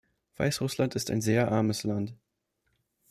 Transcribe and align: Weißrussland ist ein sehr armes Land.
Weißrussland 0.37 0.95
ist 0.95 1.11
ein 1.11 1.21
sehr 1.21 1.51
armes 1.51 1.83
Land. 1.83 2.15